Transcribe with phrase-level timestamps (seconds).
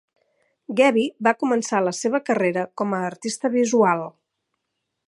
[0.79, 4.05] Gebbie va començar la seva carrera com a artista visual.